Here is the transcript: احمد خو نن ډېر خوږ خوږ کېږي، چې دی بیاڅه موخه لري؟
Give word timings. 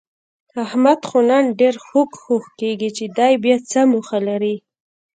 احمد 0.65 0.99
خو 1.07 1.19
نن 1.29 1.43
ډېر 1.59 1.75
خوږ 1.85 2.09
خوږ 2.21 2.43
کېږي، 2.59 2.89
چې 2.97 3.05
دی 3.17 3.33
بیاڅه 3.43 3.79
موخه 3.91 4.19
لري؟ 4.27 4.55